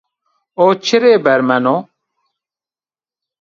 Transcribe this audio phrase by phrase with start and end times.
[0.63, 1.75] O çirê bermeno?